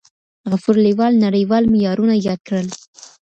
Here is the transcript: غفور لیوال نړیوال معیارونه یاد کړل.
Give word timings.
غفور 0.51 0.75
لیوال 0.85 1.13
نړیوال 1.25 1.63
معیارونه 1.73 2.13
یاد 2.27 2.39
کړل. 2.47 2.67